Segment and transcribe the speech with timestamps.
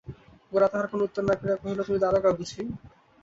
[0.51, 2.61] গোরা তাহার কোনো উত্তর না করিয়া কহিল, তুমি দারোগা বুঝি?